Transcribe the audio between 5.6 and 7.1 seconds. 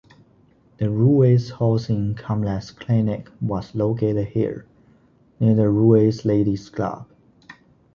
Ruwais Ladies Club.